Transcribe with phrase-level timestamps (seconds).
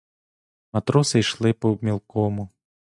[0.73, 2.49] Матроси йшли по мілкому.